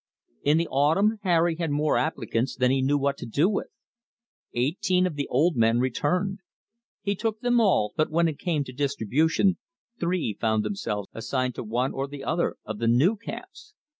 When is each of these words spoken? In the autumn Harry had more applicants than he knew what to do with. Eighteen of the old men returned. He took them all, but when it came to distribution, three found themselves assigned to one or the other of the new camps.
In 0.41 0.57
the 0.57 0.67
autumn 0.69 1.19
Harry 1.21 1.57
had 1.57 1.69
more 1.69 1.95
applicants 1.95 2.55
than 2.55 2.71
he 2.71 2.81
knew 2.81 2.97
what 2.97 3.17
to 3.17 3.27
do 3.27 3.47
with. 3.47 3.67
Eighteen 4.55 5.05
of 5.05 5.13
the 5.13 5.27
old 5.27 5.55
men 5.55 5.77
returned. 5.77 6.39
He 7.03 7.13
took 7.13 7.41
them 7.41 7.61
all, 7.61 7.93
but 7.95 8.09
when 8.09 8.27
it 8.27 8.39
came 8.39 8.63
to 8.63 8.73
distribution, 8.73 9.59
three 9.99 10.33
found 10.39 10.63
themselves 10.65 11.09
assigned 11.13 11.53
to 11.53 11.63
one 11.63 11.93
or 11.93 12.07
the 12.07 12.23
other 12.23 12.55
of 12.65 12.79
the 12.79 12.87
new 12.87 13.15
camps. 13.15 13.75